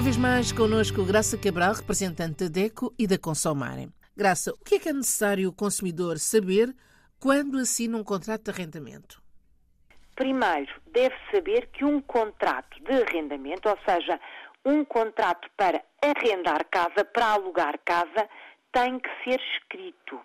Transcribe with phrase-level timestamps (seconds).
[0.00, 3.92] Uma vez mais, connosco Graça Cabral, representante da DECO e da Consomarem.
[4.16, 6.74] Graça, o que é que é necessário o consumidor saber
[7.20, 9.22] quando assina um contrato de arrendamento?
[10.16, 14.18] Primeiro, deve saber que um contrato de arrendamento, ou seja,
[14.64, 18.26] um contrato para arrendar casa, para alugar casa,
[18.72, 20.18] tem que ser escrito.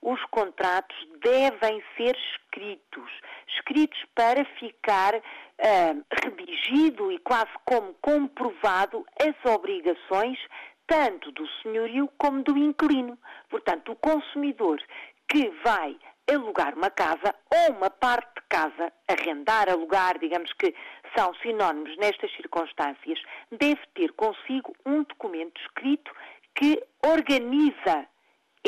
[0.00, 3.10] Os contratos devem ser escritos,
[3.56, 10.38] escritos para ficar uh, redigido e quase como comprovado as obrigações
[10.86, 13.18] tanto do senhorio como do inquilino.
[13.50, 14.80] Portanto, o consumidor
[15.28, 15.96] que vai
[16.30, 20.74] alugar uma casa ou uma parte de casa, arrendar, alugar, digamos que
[21.16, 26.12] são sinónimos nestas circunstâncias, deve ter consigo um documento escrito
[26.54, 28.06] que organiza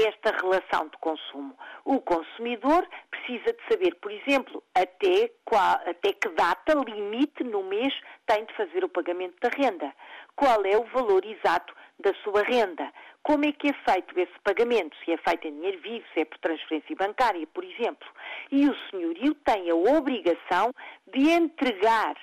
[0.07, 1.57] esta relação de consumo.
[1.85, 7.93] O consumidor precisa de saber, por exemplo, até, qual, até que data limite no mês
[8.27, 9.93] tem de fazer o pagamento da renda,
[10.37, 12.91] qual é o valor exato da sua renda,
[13.23, 16.25] como é que é feito esse pagamento, se é feito em dinheiro vivo, se é
[16.25, 18.09] por transferência bancária, por exemplo.
[18.51, 20.73] E o senhorio tem a obrigação
[21.13, 22.17] de entregar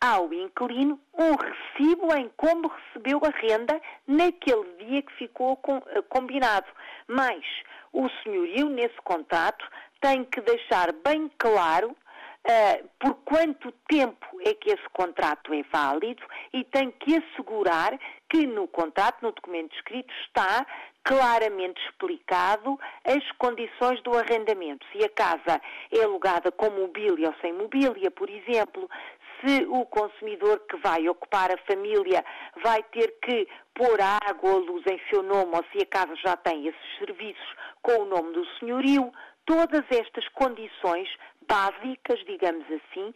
[0.00, 6.66] ao inquilino um recibo em como recebeu a renda naquele dia que ficou eh, combinado.
[7.06, 7.44] Mas
[7.92, 9.64] o senhorio, nesse contrato,
[10.00, 16.22] tem que deixar bem claro uh, por quanto tempo é que esse contrato é válido
[16.52, 17.98] e tem que assegurar
[18.28, 20.66] que no contrato, no documento escrito, está
[21.02, 24.86] claramente explicado as condições do arrendamento.
[24.92, 28.88] Se a casa é alugada com mobília ou sem mobília, por exemplo,
[29.40, 32.24] se o consumidor que vai ocupar a família
[32.62, 36.36] vai ter que pôr água ou luz em seu nome ou se a casa já
[36.36, 39.12] tem esses serviços com o nome do senhorio,
[39.46, 41.08] todas estas condições
[41.48, 43.12] básicas, digamos assim,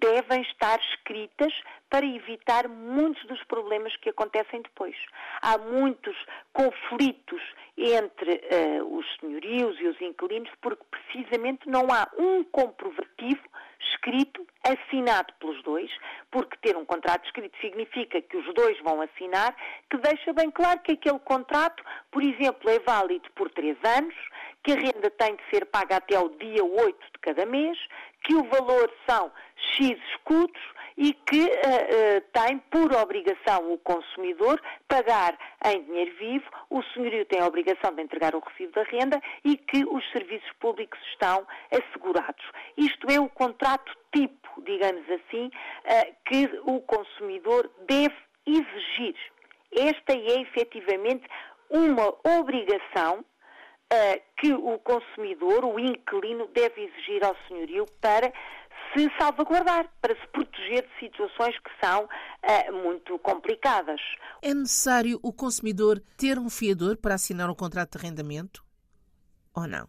[0.00, 1.52] devem estar escritas
[1.88, 4.94] para evitar muitos dos problemas que acontecem depois.
[5.40, 6.14] Há muitos
[6.52, 7.40] conflitos
[7.76, 13.42] entre uh, os senhorios e os inquilinos porque precisamente não há um comprovativo
[13.80, 15.90] escrito, assinado pelos dois,
[16.30, 19.54] porque ter um contrato escrito significa que os dois vão assinar,
[19.90, 24.14] que deixa bem claro que aquele contrato, por exemplo, é válido por três anos,
[24.62, 27.78] que a renda tem de ser paga até o dia 8 de cada mês,
[28.28, 30.60] que o valor são X escudos
[30.98, 37.24] e que uh, uh, tem por obrigação o consumidor pagar em dinheiro vivo, o senhorio
[37.24, 41.46] tem a obrigação de entregar o recibo da renda e que os serviços públicos estão
[41.72, 42.44] assegurados.
[42.76, 48.14] Isto é o contrato tipo, digamos assim, uh, que o consumidor deve
[48.46, 49.16] exigir.
[49.72, 51.26] Esta é efetivamente
[51.70, 53.24] uma obrigação
[53.92, 58.32] uh, que o consumidor, o inquilino, deve exigir ao senhorio para
[58.92, 64.00] se salvaguardar, para se proteger de situações que são uh, muito complicadas.
[64.42, 68.64] É necessário o consumidor ter um fiador para assinar um contrato de arrendamento?
[69.54, 69.88] Ou não?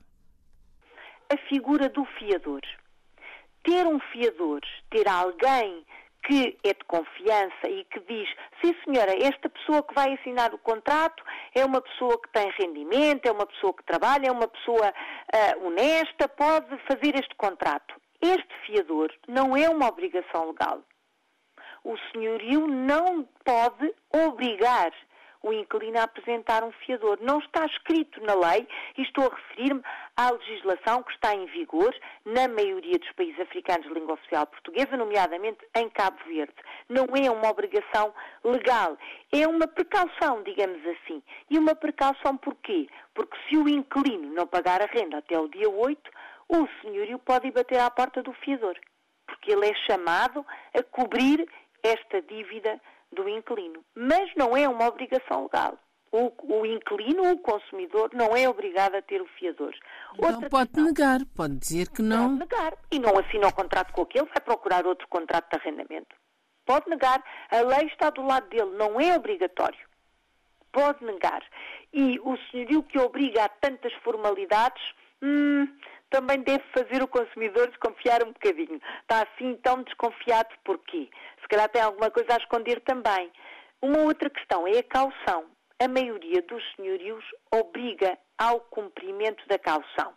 [1.31, 2.61] A figura do fiador.
[3.63, 5.85] Ter um fiador, ter alguém
[6.23, 8.29] que é de confiança e que diz,
[8.61, 11.23] sim senhora, esta pessoa que vai assinar o contrato
[11.55, 15.65] é uma pessoa que tem rendimento, é uma pessoa que trabalha, é uma pessoa uh,
[15.65, 17.95] honesta, pode fazer este contrato.
[18.21, 20.83] Este fiador não é uma obrigação legal.
[21.83, 24.91] O senhorio não pode obrigar
[25.41, 27.17] o inquilino a apresentar um fiador.
[27.21, 28.67] Não está escrito na lei
[28.97, 29.81] e estou a referir-me
[30.15, 31.95] à legislação que está em vigor
[32.25, 36.55] na maioria dos países africanos de língua oficial portuguesa, nomeadamente em Cabo Verde.
[36.89, 38.13] Não é uma obrigação
[38.43, 38.97] legal,
[39.31, 41.23] é uma precaução, digamos assim.
[41.49, 42.87] E uma precaução porquê?
[43.13, 46.11] Porque se o inquilino não pagar a renda até o dia 8,
[46.49, 48.75] o senhorio pode ir bater à porta do fiador,
[49.25, 51.47] porque ele é chamado a cobrir
[51.83, 52.81] esta dívida
[53.11, 53.83] do inquilino.
[53.95, 55.77] Mas não é uma obrigação legal.
[56.11, 59.75] O, o inquilino, o consumidor, não é obrigado a ter o fiador.
[60.17, 62.29] Outra não pode questão, negar, pode dizer que não.
[62.29, 62.73] Pode negar.
[62.91, 66.15] E não assina o contrato com aquele, vai procurar outro contrato de arrendamento.
[66.65, 67.23] Pode negar.
[67.51, 69.79] A lei está do lado dele, não é obrigatório.
[70.71, 71.43] Pode negar.
[71.93, 74.83] E o senhorio que obriga a tantas formalidades,
[75.21, 75.67] hum,
[76.09, 78.81] também deve fazer o consumidor desconfiar um bocadinho.
[79.01, 81.09] Está assim tão desconfiado porquê?
[81.41, 83.31] Se calhar tem alguma coisa a esconder também.
[83.81, 85.45] Uma outra questão é a caução.
[85.81, 90.13] A maioria dos senhorios obriga ao cumprimento da caução.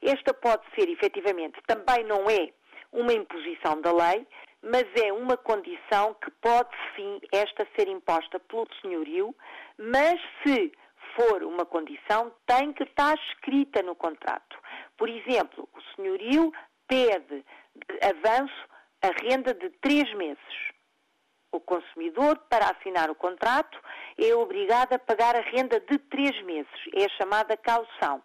[0.00, 2.50] Esta pode ser, efetivamente, também não é
[2.92, 4.26] uma imposição da lei,
[4.62, 9.34] mas é uma condição que pode sim esta ser imposta pelo senhorio,
[9.76, 10.72] mas se
[11.16, 14.58] for uma condição, tem que estar escrita no contrato.
[14.96, 16.52] Por exemplo, o senhorio
[16.86, 17.44] pede
[17.74, 18.68] de avanço
[19.02, 20.72] a renda de três meses.
[21.50, 23.78] O consumidor, para assinar o contrato,
[24.18, 26.72] é obrigado a pagar a renda de três meses.
[26.94, 28.22] É a chamada caução.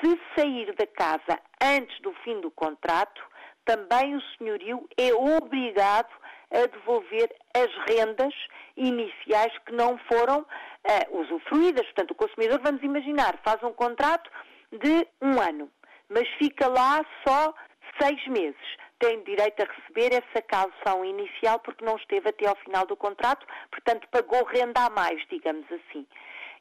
[0.00, 3.22] Se sair da casa antes do fim do contrato,
[3.64, 6.10] também o senhorio é obrigado
[6.50, 8.34] a devolver as rendas
[8.76, 11.84] iniciais que não foram uh, usufruídas.
[11.86, 14.30] Portanto, o consumidor, vamos imaginar, faz um contrato
[14.72, 15.70] de um ano,
[16.12, 17.54] mas fica lá só
[18.00, 18.76] seis meses.
[18.98, 23.46] Tem direito a receber essa calção inicial porque não esteve até ao final do contrato,
[23.70, 26.06] portanto, pagou renda a mais, digamos assim.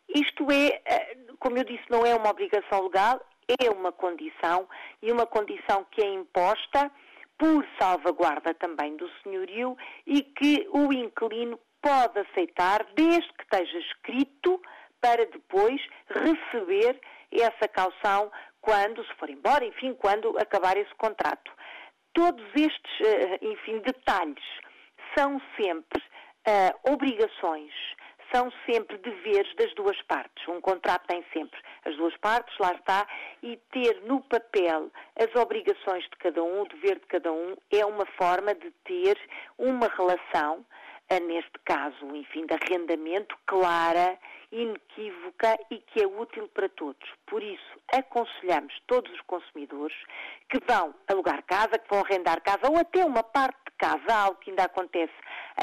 [0.10, 3.22] Isto é, eh, como eu disse, não é uma obrigação legal,
[3.60, 4.68] é uma condição
[5.02, 6.92] e uma condição que é imposta
[7.38, 14.62] por salvaguarda também do senhorio e que o inquilino pode aceitar desde que esteja escrito
[15.02, 17.00] para depois receber
[17.32, 21.52] essa calção quando se for embora, enfim, quando acabar esse contrato.
[22.14, 24.44] Todos estes, eh, enfim, detalhes
[25.16, 26.02] são sempre
[26.48, 27.74] uh, obrigações
[28.34, 30.48] são sempre deveres das duas partes.
[30.48, 33.06] Um contrato tem sempre as duas partes, lá está,
[33.44, 37.86] e ter no papel as obrigações de cada um, o dever de cada um, é
[37.86, 39.18] uma forma de ter
[39.58, 40.66] uma relação,
[41.20, 44.18] neste caso, enfim, de arrendamento clara,
[44.52, 47.10] inequívoca e que é útil para todos.
[47.26, 49.96] Por isso, aconselhamos todos os consumidores
[50.50, 54.40] que vão alugar casa, que vão arrendar casa ou até uma parte de casa, algo
[54.40, 55.14] que ainda acontece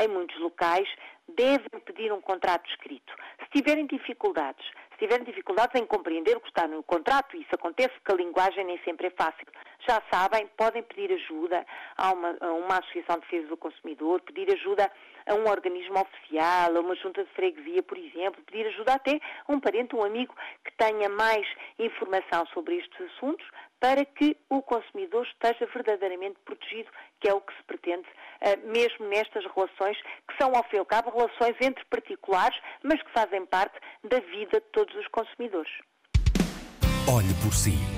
[0.00, 0.88] em muitos locais,
[1.28, 3.12] devem pedir um contrato escrito.
[3.44, 7.90] Se tiverem dificuldades, se tiverem dificuldades em compreender o que está no contrato, isso acontece
[8.00, 9.46] porque a linguagem nem sempre é fácil,
[9.86, 11.64] já sabem, podem pedir ajuda
[11.96, 14.90] a uma, a uma associação de defesa do consumidor, pedir ajuda
[15.26, 19.52] a um organismo oficial, a uma junta de freguesia, por exemplo, pedir ajuda até a
[19.52, 20.34] um parente, um amigo
[20.64, 21.46] que tenha mais
[21.78, 23.46] informação sobre estes assuntos
[23.80, 26.90] para que o consumidor esteja verdadeiramente protegido,
[27.20, 28.06] que é o que se pretende,
[28.40, 29.96] eh, mesmo nestas relações
[30.26, 34.18] que são, ao fim e ao cabo, relações entre particulares, mas que fazem parte da
[34.18, 35.72] vida de todos os consumidores.
[37.08, 37.97] Olhe por si.